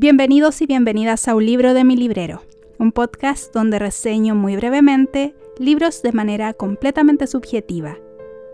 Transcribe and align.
Bienvenidos 0.00 0.62
y 0.62 0.66
bienvenidas 0.66 1.28
a 1.28 1.34
un 1.34 1.44
libro 1.44 1.74
de 1.74 1.84
mi 1.84 1.94
librero, 1.94 2.40
un 2.78 2.90
podcast 2.90 3.52
donde 3.52 3.78
reseño 3.78 4.34
muy 4.34 4.56
brevemente 4.56 5.34
libros 5.58 6.00
de 6.00 6.12
manera 6.12 6.54
completamente 6.54 7.26
subjetiva. 7.26 7.98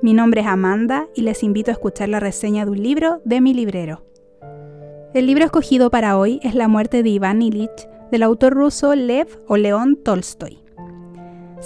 Mi 0.02 0.12
nombre 0.12 0.40
es 0.40 0.48
Amanda 0.48 1.06
y 1.14 1.22
les 1.22 1.44
invito 1.44 1.70
a 1.70 1.74
escuchar 1.74 2.08
la 2.08 2.18
reseña 2.18 2.64
de 2.64 2.72
un 2.72 2.82
libro 2.82 3.22
de 3.24 3.40
mi 3.40 3.54
librero. 3.54 4.04
El 5.14 5.26
libro 5.26 5.44
escogido 5.44 5.88
para 5.88 6.18
hoy 6.18 6.40
es 6.42 6.56
La 6.56 6.66
muerte 6.66 7.04
de 7.04 7.10
Iván 7.10 7.40
Ilich 7.40 7.88
del 8.10 8.24
autor 8.24 8.52
ruso 8.52 8.96
Lev 8.96 9.28
o 9.46 9.56
León 9.56 9.96
Tolstoy. 10.02 10.65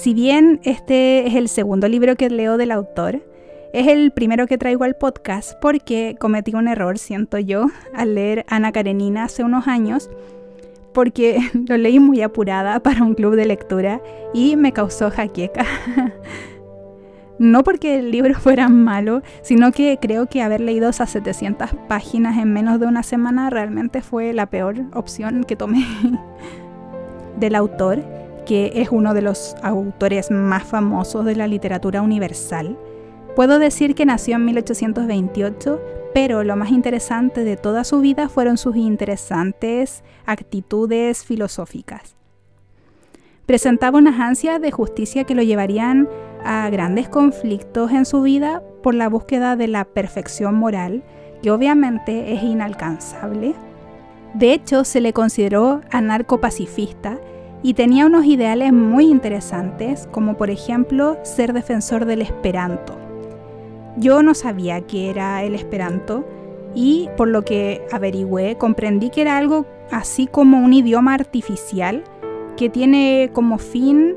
Si 0.01 0.15
bien 0.15 0.61
este 0.65 1.27
es 1.27 1.35
el 1.35 1.47
segundo 1.47 1.87
libro 1.87 2.17
que 2.17 2.31
leo 2.31 2.57
del 2.57 2.71
autor, 2.71 3.21
es 3.75 3.87
el 3.87 4.13
primero 4.13 4.47
que 4.47 4.57
traigo 4.57 4.85
al 4.85 4.97
podcast 4.97 5.53
porque 5.61 6.17
cometí 6.19 6.55
un 6.55 6.69
error, 6.69 6.97
siento 6.97 7.37
yo, 7.37 7.67
al 7.93 8.15
leer 8.15 8.47
Ana 8.49 8.73
Karenina 8.73 9.25
hace 9.25 9.45
unos 9.45 9.69
años, 9.69 10.09
porque 10.95 11.39
lo 11.69 11.77
leí 11.77 12.01
muy 12.01 12.23
apurada 12.23 12.81
para 12.81 13.03
un 13.03 13.13
club 13.13 13.37
de 13.37 13.45
lectura 13.45 14.01
y 14.33 14.57
me 14.57 14.73
causó 14.73 15.11
jaqueca. 15.11 15.67
no 17.39 17.63
porque 17.63 17.99
el 17.99 18.11
libro 18.11 18.33
fuera 18.37 18.71
malo, 18.71 19.21
sino 19.43 19.71
que 19.71 19.99
creo 20.01 20.29
que 20.29 20.41
haber 20.41 20.63
leído 20.63 20.89
esas 20.89 21.11
700 21.11 21.75
páginas 21.89 22.39
en 22.39 22.55
menos 22.55 22.81
de 22.81 22.87
una 22.87 23.03
semana 23.03 23.51
realmente 23.51 24.01
fue 24.01 24.33
la 24.33 24.47
peor 24.47 24.77
opción 24.95 25.45
que 25.45 25.57
tomé 25.57 25.85
del 27.39 27.55
autor, 27.55 28.20
que 28.51 28.73
es 28.75 28.89
uno 28.91 29.15
de 29.15 29.23
los 29.23 29.55
autores 29.63 30.33
más 30.33 30.65
famosos 30.65 31.25
de 31.25 31.37
la 31.37 31.47
literatura 31.47 32.03
universal 32.03 32.77
Puedo 33.37 33.59
decir 33.59 33.95
que 33.95 34.05
nació 34.07 34.37
en 34.37 34.45
1828, 34.47 35.81
pero 36.13 36.43
lo 36.43 36.57
más 36.57 36.71
interesante 36.71 37.45
de 37.45 37.57
toda 37.57 37.85
su 37.85 38.01
vida 38.01 38.29
fueron 38.29 38.59
sus 38.59 38.77
interesantes 38.77 40.03
actitudes 40.27 41.25
filosóficas. 41.25 42.17
Presentaba 43.47 43.99
unas 43.99 44.19
ansias 44.21 44.61
de 44.61 44.71
justicia 44.71 45.25
que 45.25 45.35
lo 45.35 45.43
llevarían 45.43 46.09
a 46.45 46.69
grandes 46.71 47.09
conflictos 47.09 47.93
en 47.93 48.05
su 48.05 48.23
vida 48.23 48.63
por 48.83 48.95
la 48.95 49.09
búsqueda 49.09 49.57
de 49.57 49.69
la 49.69 49.85
perfección 49.85 50.57
moral, 50.57 51.05
que 51.43 51.51
obviamente 51.51 52.33
es 52.35 52.43
inalcanzable. 52.43 53.55
De 54.35 54.53
hecho, 54.53 54.85
se 54.85 55.01
le 55.01 55.13
consideró 55.13 55.81
anarcopacifista 55.91 57.19
y 57.63 57.75
tenía 57.75 58.07
unos 58.07 58.25
ideales 58.25 58.73
muy 58.73 59.07
interesantes, 59.07 60.09
como 60.11 60.37
por 60.37 60.51
ejemplo 60.51 61.19
ser 61.23 61.53
defensor 61.53 62.05
del 62.05 62.23
esperanto. 62.23 62.97
Yo 63.97 64.23
no 64.23 64.35
sabía 64.35 64.81
qué 64.83 65.11
era 65.11 65.43
el 65.43 65.55
esperanto 65.55 66.27
y 66.75 67.09
por 67.17 67.29
lo 67.29 67.43
que 67.43 67.83
averigüé 67.93 68.57
comprendí 68.57 69.11
que 69.11 69.23
era 69.23 69.37
algo 69.37 69.67
así 69.91 70.27
como 70.27 70.59
un 70.59 70.73
idioma 70.73 71.15
artificial 71.15 72.05
que 72.57 72.71
tiene 72.71 73.31
como 73.33 73.59
fin 73.59 74.15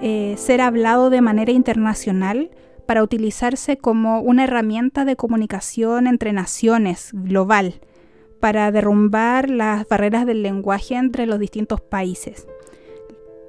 eh, 0.00 0.34
ser 0.36 0.60
hablado 0.60 1.10
de 1.10 1.20
manera 1.20 1.52
internacional 1.52 2.50
para 2.86 3.02
utilizarse 3.02 3.76
como 3.76 4.20
una 4.20 4.44
herramienta 4.44 5.04
de 5.04 5.16
comunicación 5.16 6.06
entre 6.06 6.32
naciones 6.32 7.10
global, 7.12 7.80
para 8.40 8.72
derrumbar 8.72 9.48
las 9.48 9.86
barreras 9.86 10.26
del 10.26 10.42
lenguaje 10.42 10.96
entre 10.96 11.26
los 11.26 11.38
distintos 11.38 11.80
países. 11.80 12.48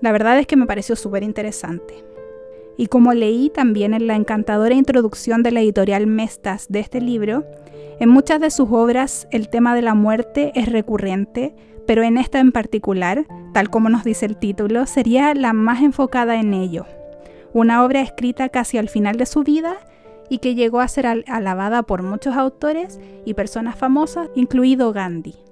La 0.03 0.11
verdad 0.11 0.37
es 0.37 0.47
que 0.47 0.57
me 0.57 0.65
pareció 0.65 0.97
súper 0.97 1.23
interesante. 1.23 2.03
Y 2.75 2.87
como 2.87 3.13
leí 3.13 3.49
también 3.49 3.93
en 3.93 4.05
la 4.05 4.17
encantadora 4.17 4.75
introducción 4.75 5.43
de 5.43 5.53
la 5.53 5.61
editorial 5.61 6.07
Mestas 6.07 6.65
de 6.67 6.81
este 6.81 6.99
libro, 6.99 7.45
en 8.01 8.09
muchas 8.09 8.41
de 8.41 8.51
sus 8.51 8.67
obras 8.69 9.29
el 9.31 9.47
tema 9.47 9.73
de 9.73 9.81
la 9.81 9.93
muerte 9.93 10.51
es 10.55 10.69
recurrente, 10.69 11.55
pero 11.87 12.03
en 12.03 12.17
esta 12.17 12.41
en 12.41 12.51
particular, 12.51 13.25
tal 13.53 13.69
como 13.69 13.87
nos 13.87 14.03
dice 14.03 14.25
el 14.25 14.35
título, 14.35 14.87
sería 14.87 15.33
la 15.35 15.53
más 15.53 15.81
enfocada 15.81 16.37
en 16.37 16.53
ello. 16.53 16.85
Una 17.53 17.85
obra 17.85 18.01
escrita 18.01 18.49
casi 18.49 18.77
al 18.77 18.89
final 18.89 19.15
de 19.15 19.25
su 19.25 19.43
vida 19.43 19.77
y 20.27 20.39
que 20.39 20.53
llegó 20.53 20.81
a 20.81 20.89
ser 20.89 21.07
alabada 21.07 21.83
por 21.83 22.03
muchos 22.03 22.35
autores 22.35 22.99
y 23.23 23.35
personas 23.35 23.77
famosas, 23.77 24.27
incluido 24.35 24.91
Gandhi. 24.91 25.42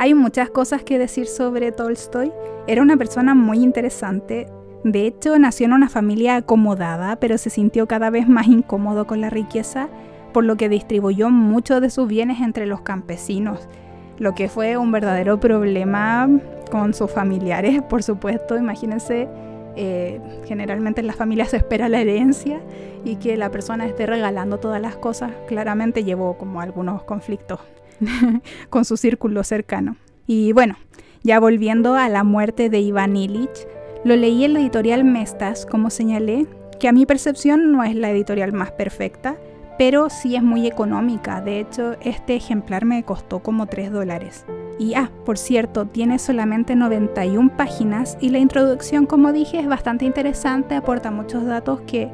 Hay 0.00 0.14
muchas 0.14 0.48
cosas 0.48 0.82
que 0.82 0.98
decir 0.98 1.26
sobre 1.26 1.72
Tolstoy. 1.72 2.32
Era 2.66 2.80
una 2.80 2.96
persona 2.96 3.34
muy 3.34 3.58
interesante, 3.58 4.46
de 4.82 5.06
hecho, 5.06 5.38
nació 5.38 5.66
en 5.66 5.74
una 5.74 5.90
familia 5.90 6.36
acomodada, 6.36 7.16
pero 7.16 7.36
se 7.36 7.50
sintió 7.50 7.86
cada 7.86 8.08
vez 8.08 8.26
más 8.26 8.46
incómodo 8.46 9.06
con 9.06 9.20
la 9.20 9.28
riqueza, 9.28 9.90
por 10.32 10.44
lo 10.44 10.56
que 10.56 10.70
distribuyó 10.70 11.28
muchos 11.28 11.82
de 11.82 11.90
sus 11.90 12.08
bienes 12.08 12.40
entre 12.40 12.64
los 12.64 12.80
campesinos, 12.80 13.68
lo 14.16 14.34
que 14.34 14.48
fue 14.48 14.78
un 14.78 14.90
verdadero 14.90 15.38
problema 15.38 16.30
con 16.70 16.94
sus 16.94 17.10
familiares, 17.10 17.82
por 17.90 18.02
supuesto. 18.02 18.56
Imagínense, 18.56 19.28
eh, 19.76 20.18
generalmente 20.46 21.02
en 21.02 21.08
las 21.08 21.16
familias 21.16 21.50
se 21.50 21.58
espera 21.58 21.90
la 21.90 22.00
herencia 22.00 22.62
y 23.04 23.16
que 23.16 23.36
la 23.36 23.50
persona 23.50 23.84
esté 23.84 24.06
regalando 24.06 24.60
todas 24.60 24.80
las 24.80 24.96
cosas, 24.96 25.32
claramente 25.46 26.04
llevó 26.04 26.38
como 26.38 26.62
algunos 26.62 27.02
conflictos 27.02 27.60
con 28.70 28.84
su 28.84 28.96
círculo 28.96 29.44
cercano. 29.44 29.96
Y 30.26 30.52
bueno, 30.52 30.76
ya 31.22 31.40
volviendo 31.40 31.94
a 31.94 32.08
la 32.08 32.24
muerte 32.24 32.70
de 32.70 32.80
Iván 32.80 33.16
Illich, 33.16 33.66
lo 34.04 34.16
leí 34.16 34.44
en 34.44 34.54
la 34.54 34.60
editorial 34.60 35.04
Mestas, 35.04 35.66
como 35.66 35.90
señalé, 35.90 36.46
que 36.78 36.88
a 36.88 36.92
mi 36.92 37.04
percepción 37.04 37.72
no 37.72 37.84
es 37.84 37.94
la 37.94 38.10
editorial 38.10 38.52
más 38.52 38.72
perfecta, 38.72 39.36
pero 39.76 40.08
sí 40.10 40.36
es 40.36 40.42
muy 40.42 40.66
económica. 40.66 41.40
De 41.40 41.60
hecho, 41.60 41.96
este 42.02 42.36
ejemplar 42.36 42.84
me 42.84 43.02
costó 43.02 43.40
como 43.40 43.66
3 43.66 43.92
dólares. 43.92 44.46
Y 44.78 44.94
ah, 44.94 45.10
por 45.26 45.36
cierto, 45.36 45.86
tiene 45.86 46.18
solamente 46.18 46.74
91 46.74 47.56
páginas 47.56 48.16
y 48.20 48.30
la 48.30 48.38
introducción, 48.38 49.04
como 49.04 49.32
dije, 49.32 49.60
es 49.60 49.66
bastante 49.66 50.06
interesante, 50.06 50.74
aporta 50.74 51.10
muchos 51.10 51.44
datos 51.44 51.82
que 51.82 52.08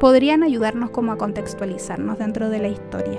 podrían 0.00 0.42
ayudarnos 0.42 0.90
como 0.90 1.12
a 1.12 1.18
contextualizarnos 1.18 2.18
dentro 2.18 2.50
de 2.50 2.58
la 2.58 2.68
historia. 2.68 3.18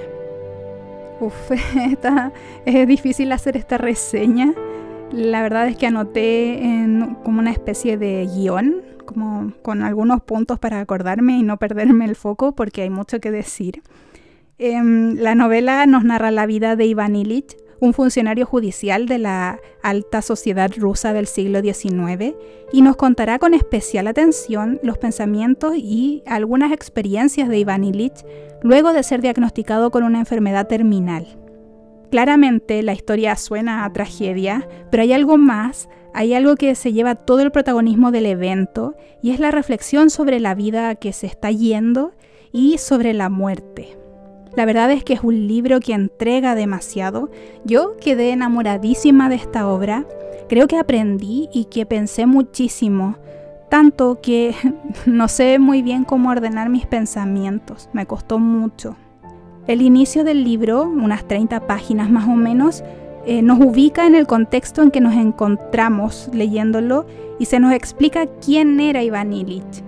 Uf, 1.20 1.52
es 2.66 2.88
difícil 2.88 3.32
hacer 3.32 3.58
esta 3.58 3.78
reseña 3.78 4.54
la 5.12 5.42
verdad 5.42 5.68
es 5.68 5.76
que 5.76 5.88
anoté 5.88 6.62
como 7.24 7.40
una 7.40 7.52
especie 7.52 7.98
de 7.98 8.28
guion, 8.28 8.82
como 9.06 9.54
con 9.62 9.82
algunos 9.82 10.22
puntos 10.22 10.60
para 10.60 10.80
acordarme 10.80 11.38
y 11.38 11.44
no 11.44 11.58
perderme 11.58 12.06
el 12.06 12.16
foco 12.16 12.54
porque 12.54 12.84
hay 12.84 12.90
mucho 12.90 13.20
que 13.20 13.32
decir. 13.32 13.82
Em, 14.58 15.16
la 15.16 15.36
novela 15.36 15.86
nos 15.86 16.04
narra 16.04 16.32
la 16.32 16.46
vida 16.46 16.76
de 16.76 16.86
Iván 16.86 17.16
Illich, 17.16 17.58
un 17.80 17.94
funcionario 17.94 18.46
judicial 18.46 19.06
de 19.06 19.20
la 19.20 19.60
alta 19.82 20.22
sociedad 20.22 20.72
rusa 20.78 21.14
del 21.14 21.28
siglo 21.28 21.62
XIX, 21.62 22.36
y 22.72 22.82
nos 22.82 22.96
contará 22.96 23.40
con 23.40 23.54
especial 23.54 24.08
atención 24.08 24.80
los 24.84 24.98
pensamientos 24.98 25.76
y 25.76 26.24
algunas 26.26 26.72
experiencias 26.72 27.50
de 27.50 27.60
Iván 27.60 27.84
Illich 27.84 28.26
luego 28.62 28.94
de 28.94 29.04
ser 29.04 29.22
diagnosticado 29.22 29.92
con 29.92 30.04
una 30.04 30.20
enfermedad 30.20 30.68
terminal. 30.68 31.40
Claramente 32.12 32.82
la 32.82 32.94
historia 32.94 33.36
suena 33.36 33.86
a 33.86 33.94
tragedia, 33.94 34.68
pero 34.90 35.04
hay 35.04 35.14
algo 35.14 35.38
más, 35.38 35.90
hay 36.14 36.34
algo 36.34 36.56
que 36.56 36.74
se 36.76 36.92
lleva 36.92 37.16
todo 37.16 37.42
el 37.42 37.52
protagonismo 37.52 38.12
del 38.12 38.26
evento 38.26 38.96
y 39.22 39.32
es 39.32 39.40
la 39.40 39.52
reflexión 39.52 40.10
sobre 40.10 40.40
la 40.40 40.56
vida 40.56 40.96
que 40.96 41.14
se 41.14 41.28
está 41.28 41.52
yendo 41.52 42.12
y 42.52 42.80
sobre 42.80 43.14
la 43.14 43.30
muerte. 43.30 43.99
La 44.56 44.66
verdad 44.66 44.92
es 44.92 45.04
que 45.04 45.14
es 45.14 45.24
un 45.24 45.48
libro 45.48 45.80
que 45.80 45.94
entrega 45.94 46.56
demasiado. 46.56 47.30
Yo 47.64 47.98
quedé 47.98 48.32
enamoradísima 48.32 49.30
de 49.30 49.36
esta 49.36 49.68
obra, 49.68 50.06
creo 50.48 50.68
que 50.68 50.78
aprendí 50.78 51.50
y 51.54 51.66
que 51.66 51.86
pensé 51.86 52.26
muchísimo, 52.26 53.18
tanto 53.70 54.20
que 54.22 54.56
no 55.06 55.28
sé 55.28 55.60
muy 55.60 55.82
bien 55.82 56.04
cómo 56.04 56.30
ordenar 56.30 56.70
mis 56.70 56.86
pensamientos, 56.86 57.90
me 57.94 58.06
costó 58.06 58.40
mucho. 58.40 58.96
El 59.68 59.84
inicio 59.84 60.24
del 60.24 60.44
libro, 60.44 60.84
unas 60.84 61.28
30 61.28 61.68
páginas 61.68 62.10
más 62.10 62.28
o 62.28 62.36
menos, 62.36 62.84
eh, 63.26 63.44
nos 63.44 63.60
ubica 63.60 64.08
en 64.08 64.16
el 64.16 64.26
contexto 64.26 64.82
en 64.82 64.90
que 64.90 65.02
nos 65.02 65.14
encontramos 65.14 66.30
leyéndolo 66.34 67.06
y 67.38 67.46
se 67.46 67.60
nos 67.60 67.74
explica 67.74 68.26
quién 68.44 68.80
era 68.80 69.04
Iván 69.04 69.32
Illich. 69.32 69.84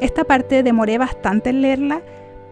Esta 0.00 0.24
parte 0.24 0.62
demoré 0.62 0.98
bastante 0.98 1.50
en 1.50 1.62
leerla 1.62 2.02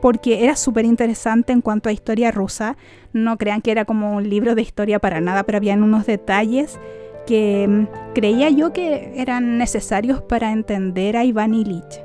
porque 0.01 0.45
era 0.45 0.57
súper 0.57 0.85
interesante 0.85 1.53
en 1.53 1.61
cuanto 1.61 1.89
a 1.89 1.93
historia 1.93 2.31
rusa. 2.31 2.77
No 3.13 3.37
crean 3.39 3.63
que 3.63 3.71
era 3.71 3.85
como 3.85 4.17
un 4.17 4.29
libro 4.29 4.55
de 4.55 4.63
historia 4.63 4.99
para 4.99 5.21
nada, 5.21 5.45
pero 5.45 5.59
habían 5.59 5.83
unos 5.83 6.07
detalles 6.07 6.79
que 7.27 7.67
mm, 7.69 8.13
creía 8.15 8.51
yo 8.51 8.73
que 8.73 9.13
eran 9.17 9.59
necesarios 9.59 10.21
para 10.23 10.53
entender 10.53 11.17
a 11.17 11.25
Iván 11.25 11.55
Illich. 11.55 12.01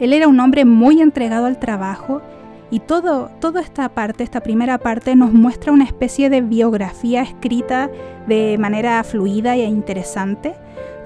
Él 0.00 0.12
era 0.12 0.28
un 0.28 0.38
hombre 0.40 0.64
muy 0.64 1.00
entregado 1.00 1.46
al 1.46 1.58
trabajo 1.58 2.22
y 2.70 2.80
todo, 2.80 3.30
toda 3.40 3.60
esta 3.62 3.88
parte, 3.88 4.24
esta 4.24 4.42
primera 4.42 4.78
parte, 4.78 5.16
nos 5.16 5.32
muestra 5.32 5.72
una 5.72 5.84
especie 5.84 6.28
de 6.28 6.42
biografía 6.42 7.22
escrita 7.22 7.90
de 8.26 8.56
manera 8.58 9.02
fluida 9.04 9.56
e 9.56 9.64
interesante, 9.64 10.54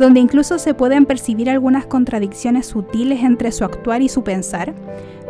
donde 0.00 0.18
incluso 0.18 0.58
se 0.58 0.74
pueden 0.74 1.06
percibir 1.06 1.48
algunas 1.48 1.86
contradicciones 1.86 2.66
sutiles 2.66 3.22
entre 3.22 3.52
su 3.52 3.64
actuar 3.64 4.02
y 4.02 4.08
su 4.08 4.24
pensar, 4.24 4.74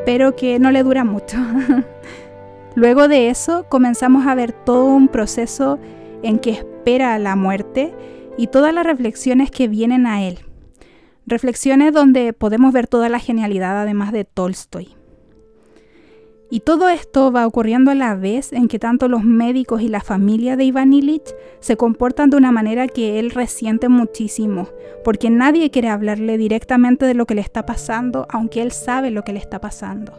pero 0.05 0.37
que 0.37 0.59
no 0.59 0.71
le 0.71 0.83
dura 0.83 1.05
mucho. 1.05 1.39
Luego 2.75 3.09
de 3.09 3.29
eso 3.29 3.67
comenzamos 3.69 4.27
a 4.27 4.35
ver 4.35 4.53
todo 4.53 4.85
un 4.87 5.09
proceso 5.09 5.79
en 6.23 6.39
que 6.39 6.51
espera 6.51 7.19
la 7.19 7.37
muerte 7.37 7.95
y 8.37 8.47
todas 8.47 8.73
las 8.73 8.87
reflexiones 8.87 9.51
que 9.51 9.69
vienen 9.69 10.07
a 10.07 10.23
él. 10.23 10.39
Reflexiones 11.27 11.93
donde 11.93 12.33
podemos 12.33 12.73
ver 12.73 12.89
toda 12.89 13.09
la 13.09 13.19
genialidad 13.19 13.81
además 13.81 14.13
de 14.13 14.25
Tolstoy. 14.25 14.97
Y 16.53 16.61
todo 16.61 16.91
esto 16.91 17.33
va 17.33 17.47
ocurriendo 17.47 17.93
a 17.93 17.95
la 17.95 18.15
vez 18.15 18.53
en 18.53 18.69
que 18.69 18.79
tanto 18.79 19.09
los 19.09 19.25
médicos 19.25 19.81
y 19.81 19.89
la 19.89 20.03
familia 20.03 20.55
de 20.55 20.65
Iván 20.65 20.93
Illich 20.93 21.35
se 21.61 21.79
comportan 21.79 22.29
de 22.29 22.37
una 22.37 22.53
manera 22.53 22.89
que 22.89 23.19
él 23.19 23.31
resiente 23.31 23.89
muchísimo, 23.89 24.69
porque 25.03 25.31
nadie 25.31 25.71
quiere 25.71 25.89
hablarle 25.89 26.37
directamente 26.37 27.07
de 27.07 27.15
lo 27.15 27.25
que 27.25 27.35
le 27.35 27.41
está 27.41 27.65
pasando, 27.65 28.27
aunque 28.29 28.61
él 28.61 28.71
sabe 28.71 29.11
lo 29.11 29.25
que 29.25 29.33
le 29.33 29.39
está 29.39 29.63
pasando. 29.63 30.13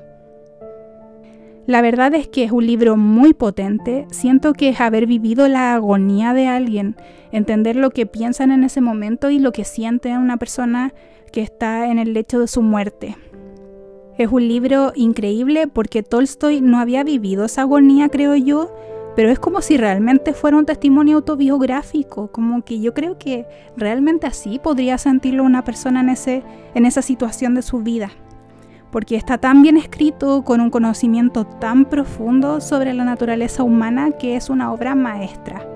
La 1.68 1.83
verdad 1.83 2.15
es 2.15 2.27
que 2.27 2.45
es 2.45 2.51
un 2.51 2.65
libro 2.65 2.97
muy 2.97 3.36
potente, 3.36 4.07
siento 4.09 4.53
que 4.53 4.69
es 4.69 4.81
haber 4.81 5.06
vivido 5.06 5.47
la 5.47 5.75
agonía 5.75 6.33
de 6.33 6.47
alguien, 6.47 6.95
entender 7.31 7.75
lo 7.75 7.91
que 7.91 8.07
piensan 8.07 8.50
en 8.50 8.63
ese 8.63 8.81
momento 8.81 9.29
y 9.29 9.38
lo 9.38 9.51
que 9.51 9.65
siente 9.65 10.18
una 10.18 10.38
persona 10.38 10.95
que 11.31 11.41
está 11.41 11.91
en 11.91 12.00
el 12.00 12.13
lecho 12.13 12.39
de 12.39 12.47
su 12.47 12.63
muerte. 12.63 13.18
Es 14.18 14.31
un 14.31 14.48
libro 14.48 14.92
increíble 14.95 15.68
porque 15.68 16.04
Tolstoy 16.04 16.62
no 16.62 16.77
había 16.77 17.04
vivido 17.04 17.45
esa 17.45 17.62
agonía, 17.62 18.10
creo 18.10 18.36
yo, 18.36 18.71
pero 19.15 19.30
es 19.30 19.39
como 19.39 19.62
si 19.62 19.75
realmente 19.75 20.33
fuera 20.33 20.57
un 20.57 20.65
testimonio 20.65 21.18
autobiográfico, 21.18 22.31
como 22.31 22.63
que 22.63 22.80
yo 22.80 22.94
creo 22.94 23.18
que 23.18 23.48
realmente 23.75 24.27
así 24.27 24.60
podría 24.60 25.00
sentirlo 25.00 25.44
una 25.44 25.63
persona 25.63 26.01
en, 26.01 26.10
ese, 26.10 26.44
en 26.75 26.86
esa 26.86 27.01
situación 27.01 27.56
de 27.56 27.63
su 27.63 27.80
vida, 27.80 28.12
porque 28.92 29.15
está 29.15 29.39
tan 29.39 29.63
bien 29.63 29.77
escrito, 29.77 30.44
con 30.44 30.62
un 30.62 30.69
conocimiento 30.69 31.45
tan 31.45 31.86
profundo 31.86 32.62
sobre 32.62 32.94
la 32.94 33.06
naturaleza 33.06 33.63
humana 33.63 34.12
que 34.12 34.36
es 34.36 34.50
una 34.50 34.71
obra 34.71 34.94
maestra. 34.94 35.68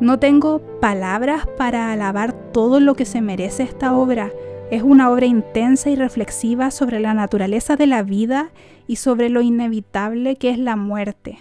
No 0.00 0.18
tengo 0.18 0.60
palabras 0.80 1.46
para 1.56 1.92
alabar 1.92 2.32
todo 2.52 2.78
lo 2.80 2.94
que 2.94 3.06
se 3.06 3.22
merece 3.22 3.62
esta 3.62 3.96
obra, 3.96 4.30
es 4.70 4.82
una 4.82 5.10
obra 5.10 5.26
intensa 5.26 5.90
y 5.90 5.96
reflexiva 5.96 6.70
sobre 6.70 7.00
la 7.00 7.14
naturaleza 7.14 7.76
de 7.76 7.86
la 7.86 8.02
vida 8.02 8.50
y 8.86 8.96
sobre 8.96 9.28
lo 9.28 9.40
inevitable 9.40 10.36
que 10.36 10.50
es 10.50 10.58
la 10.58 10.76
muerte. 10.76 11.38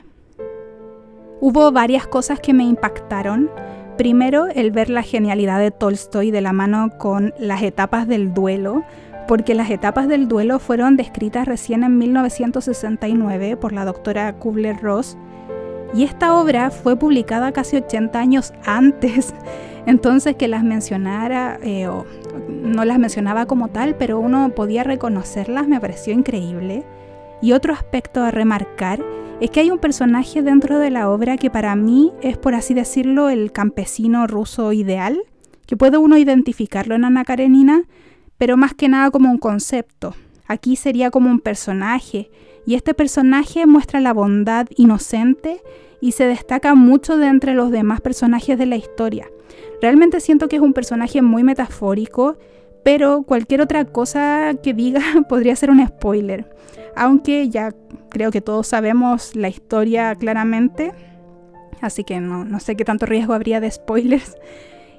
Hubo 1.40 1.72
varias 1.72 2.08
cosas 2.08 2.40
que 2.40 2.54
me 2.54 2.64
impactaron. 2.64 3.50
Primero, 3.98 4.48
el 4.48 4.72
ver 4.72 4.90
la 4.90 5.04
genialidad 5.04 5.60
de 5.60 5.72
Tolstoy 5.72 6.32
de 6.32 6.42
la 6.42 6.54
mano 6.54 6.92
con 6.98 7.34
las 7.38 7.62
etapas 7.64 8.08
del 8.08 8.34
duelo, 8.34 8.84
porque 9.28 9.54
las 9.54 9.70
etapas 9.70 10.08
del 10.08 10.28
duelo 10.28 10.60
fueron 10.60 10.98
descritas 10.98 11.48
recién 11.48 11.84
en 11.84 11.98
1969 11.98 13.58
por 13.58 13.74
la 13.74 13.86
doctora 13.86 14.34
Kubler-Ross, 14.40 15.18
y 15.94 16.04
esta 16.04 16.36
obra 16.36 16.72
fue 16.72 16.96
publicada 16.96 17.52
casi 17.52 17.78
80 17.78 18.20
años 18.20 18.54
antes 18.66 19.34
entonces 19.86 20.36
que 20.36 20.48
las 20.48 20.64
mencionara, 20.64 21.60
eh, 21.64 21.88
o 21.88 22.06
no 22.50 22.86
las 22.86 23.00
mencionaba 23.00 23.46
como 23.46 23.70
tal, 23.70 23.96
pero 23.96 24.20
uno 24.20 24.50
podía 24.56 24.84
reconocerlas, 24.84 25.68
me 25.68 25.80
pareció 25.80 26.14
increíble. 26.14 26.86
Y 27.42 27.52
otro 27.52 27.74
aspecto 27.74 28.24
a 28.24 28.32
remarcar 28.32 29.04
es 29.42 29.50
que 29.50 29.60
hay 29.60 29.72
un 29.72 29.80
personaje 29.80 30.42
dentro 30.42 30.80
de 30.80 30.90
la 30.90 31.10
obra 31.10 31.38
que 31.38 31.50
para 31.50 31.76
mí 31.76 32.14
es, 32.22 32.38
por 32.38 32.56
así 32.56 32.74
decirlo, 32.74 33.30
el 33.30 33.52
campesino 33.52 34.28
ruso 34.28 34.72
ideal, 34.72 35.20
que 35.66 35.76
puede 35.76 35.98
uno 35.98 36.18
identificarlo 36.18 36.96
en 36.96 37.06
Ana 37.06 37.26
Karenina, 37.26 37.84
pero 38.38 38.56
más 38.58 38.74
que 38.74 38.88
nada 38.88 39.12
como 39.12 39.30
un 39.30 39.38
concepto. 39.38 40.16
Aquí 40.48 40.76
sería 40.76 41.12
como 41.12 41.30
un 41.30 41.40
personaje, 41.40 42.30
y 42.66 42.76
este 42.76 42.94
personaje 42.94 43.66
muestra 43.66 44.00
la 44.00 44.14
bondad 44.14 44.68
inocente 44.78 45.62
y 46.00 46.14
se 46.14 46.26
destaca 46.26 46.76
mucho 46.76 47.18
de 47.18 47.28
entre 47.28 47.54
los 47.54 47.72
demás 47.72 48.02
personajes 48.02 48.58
de 48.58 48.66
la 48.66 48.76
historia. 48.76 49.28
Realmente 49.84 50.22
siento 50.22 50.48
que 50.48 50.56
es 50.56 50.62
un 50.62 50.72
personaje 50.72 51.22
muy 51.22 51.44
metafórico, 51.44 52.38
pero 52.86 53.24
cualquier 53.24 53.60
otra 53.60 53.84
cosa 53.84 54.54
que 54.64 54.74
diga 54.74 55.02
podría 55.28 55.58
ser 55.58 55.70
un 55.72 55.86
spoiler. 55.86 56.50
Aunque 56.96 57.50
ya 57.50 57.74
creo 58.10 58.32
que 58.32 58.40
todos 58.40 58.66
sabemos 58.66 59.36
la 59.36 59.50
historia 59.50 60.16
claramente, 60.16 60.94
así 61.82 62.06
que 62.06 62.22
no, 62.22 62.46
no 62.46 62.62
sé 62.62 62.78
qué 62.78 62.86
tanto 62.86 63.06
riesgo 63.06 63.34
habría 63.34 63.60
de 63.60 63.70
spoilers. 63.70 64.38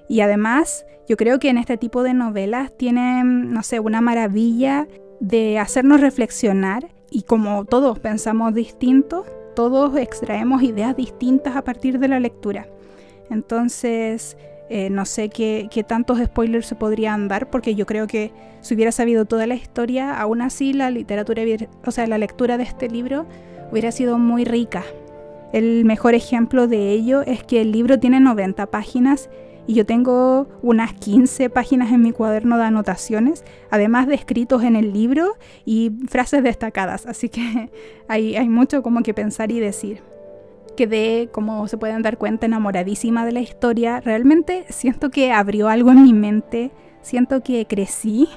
Y 0.07 0.21
además, 0.21 0.85
yo 1.09 1.17
creo 1.17 1.39
que 1.39 1.49
en 1.49 1.57
este 1.57 1.79
tipo 1.79 2.03
de 2.03 2.13
novelas 2.13 2.77
tienen, 2.77 3.55
no 3.55 3.63
sé, 3.63 3.81
una 3.81 4.03
maravilla 4.03 4.87
de 5.19 5.59
hacernos 5.59 6.03
reflexionar 6.03 6.89
y 7.11 7.23
como 7.23 7.65
todos 7.65 8.01
pensamos 8.01 8.53
distinto, 8.53 9.25
todos 9.57 9.97
extraemos 9.97 10.63
ideas 10.63 10.95
distintas 10.95 11.57
a 11.57 11.65
partir 11.65 11.99
de 11.99 12.09
la 12.09 12.21
lectura. 12.21 12.69
Entonces, 13.31 14.37
eh, 14.71 14.89
no 14.89 15.05
sé 15.05 15.29
qué, 15.29 15.69
tantos 15.87 16.19
spoilers 16.19 16.67
se 16.67 16.75
podrían 16.75 17.29
dar, 17.29 17.51
porque 17.51 17.75
yo 17.75 17.85
creo 17.85 18.07
que 18.07 18.33
si 18.61 18.75
hubiera 18.75 18.93
sabido 18.93 19.27
toda 19.27 19.47
la 19.47 19.55
historia, 19.55 20.19
aún 20.19 20.41
así 20.41 20.73
la 20.73 20.91
literatura, 20.91 21.43
o 21.85 21.91
sea, 21.91 22.07
la 22.07 22.17
lectura 22.17 22.57
de 22.57 22.65
este 22.65 22.89
libro 22.89 23.27
hubiera 23.71 23.93
sido 23.93 24.19
muy 24.19 24.45
rica. 24.45 24.83
El 25.53 25.85
mejor 25.85 26.15
ejemplo 26.15 26.67
de 26.67 26.91
ello 26.91 27.23
es 27.23 27.45
que 27.45 27.61
el 27.61 27.73
libro 27.73 28.01
tiene 28.01 28.21
90 28.21 28.67
páginas 28.67 29.29
y 29.67 29.75
yo 29.75 29.87
tengo 29.87 30.49
unas 30.63 30.95
15 30.95 31.51
páginas 31.51 31.93
en 31.93 32.03
mi 32.03 32.13
cuaderno 32.13 32.57
de 32.57 32.65
anotaciones, 32.65 33.45
además 33.71 34.07
de 34.07 34.15
escritos 34.15 34.63
en 34.63 34.77
el 34.77 34.93
libro 34.93 35.37
y 35.65 35.93
frases 36.09 36.43
destacadas, 36.43 37.07
así 37.07 37.29
que 37.29 37.71
hay, 38.09 38.37
hay 38.37 38.49
mucho 38.49 38.83
como 38.83 39.03
que 39.03 39.13
pensar 39.13 39.53
y 39.53 39.61
decir 39.61 40.14
quedé, 40.75 41.29
como 41.33 41.67
se 41.69 41.79
pueden 41.79 42.03
dar 42.03 42.19
cuenta, 42.19 42.47
enamoradísima 42.47 43.25
de 43.25 43.33
la 43.33 43.41
historia. 43.41 44.01
Realmente 44.01 44.65
siento 44.69 45.11
que 45.11 45.33
abrió 45.33 45.69
algo 45.69 45.91
en 45.91 46.03
mi 46.03 46.13
mente, 46.13 46.71
siento 47.03 47.43
que 47.43 47.67
crecí, 47.67 48.29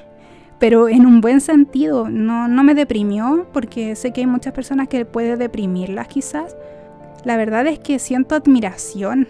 pero 0.58 0.88
en 0.88 1.06
un 1.06 1.20
buen 1.20 1.40
sentido. 1.40 2.08
No, 2.08 2.48
no 2.48 2.64
me 2.64 2.74
deprimió, 2.74 3.46
porque 3.52 3.94
sé 3.96 4.12
que 4.12 4.22
hay 4.22 4.26
muchas 4.26 4.52
personas 4.52 4.88
que 4.88 5.04
puede 5.04 5.36
deprimirlas 5.36 6.08
quizás. 6.08 6.56
La 7.24 7.36
verdad 7.36 7.66
es 7.66 7.78
que 7.78 7.98
siento 7.98 8.34
admiración, 8.34 9.28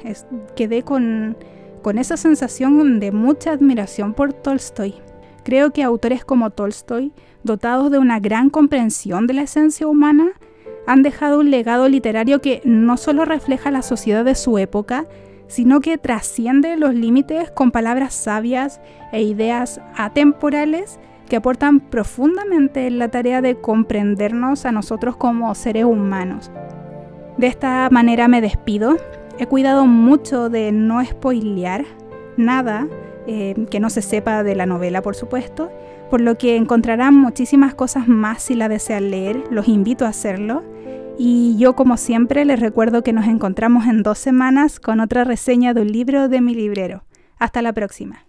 quedé 0.55 0.83
con, 0.83 1.37
con 1.83 1.99
esa 1.99 2.17
sensación 2.17 3.01
de 3.01 3.13
mucha 3.13 3.53
admiración 3.53 4.15
por 4.15 4.33
Tolstoy. 4.33 4.95
Creo 5.43 5.73
que 5.73 5.83
autores 5.83 6.25
como 6.25 6.51
Tolstoy, 6.51 7.13
dotados 7.43 7.91
de 7.91 7.99
una 7.99 8.21
gran 8.21 8.51
comprensión 8.51 9.27
de 9.27 9.35
la 9.35 9.43
esencia 9.43 9.87
humana, 9.87 10.33
han 10.89 11.03
dejado 11.03 11.41
un 11.41 11.51
legado 11.51 11.87
literario 11.87 12.41
que 12.41 12.63
no 12.65 12.97
solo 12.97 13.27
refleja 13.27 13.71
la 13.71 13.83
sociedad 13.83 14.25
de 14.25 14.35
su 14.35 14.57
época, 14.57 15.05
sino 15.47 15.81
que 15.81 15.99
trasciende 15.99 16.79
los 16.79 16.95
límites 16.95 17.51
con 17.51 17.73
palabras 17.73 18.15
sabias 18.15 18.81
e 19.13 19.21
ideas 19.21 19.83
atemporales 19.95 20.99
que 21.29 21.37
aportan 21.37 21.81
profundamente 21.81 22.87
en 22.87 22.99
la 22.99 23.09
tarea 23.09 23.43
de 23.43 23.57
comprendernos 23.57 24.65
a 24.65 24.73
nosotros 24.73 25.15
como 25.19 25.55
seres 25.55 25.85
humanos. 25.85 26.51
De 27.37 27.49
esta 27.49 27.91
manera 27.91 28.27
me 28.27 28.41
despido. 28.41 28.97
He 29.39 29.45
cuidado 29.45 29.87
mucho 29.87 30.49
de 30.49 30.73
no 30.73 31.05
spoilear 31.05 31.85
nada 32.39 32.89
eh, 33.27 33.67
que 33.71 33.79
no 33.79 33.91
se 33.91 34.01
sepa 34.01 34.43
de 34.43 34.55
la 34.55 34.65
novela, 34.65 35.03
por 35.03 35.15
supuesto, 35.15 35.71
por 36.09 36.23
lo 36.23 36.39
que 36.39 36.57
encontrarán 36.57 37.15
muchísimas 37.15 37.75
cosas 37.75 38.09
más 38.09 38.43
si 38.43 38.55
la 38.55 38.71
desean 38.71 39.11
leer. 39.11 39.45
Los 39.51 39.69
invito 39.69 40.07
a 40.07 40.09
hacerlo. 40.09 40.63
Y 41.19 41.57
yo 41.59 41.75
como 41.75 41.97
siempre 41.97 42.45
les 42.45 42.61
recuerdo 42.61 43.03
que 43.03 43.13
nos 43.13 43.27
encontramos 43.27 43.87
en 43.87 44.05
dos 44.05 44.19
semanas 44.19 44.79
con 44.79 45.01
otra 45.01 45.25
reseña 45.25 45.75
de 45.75 45.83
un 45.83 45.91
libro 45.91 46.29
de 46.29 46.41
mi 46.41 46.55
librero. 46.55 47.03
Hasta 47.39 47.61
la 47.61 47.73
próxima. 47.73 48.28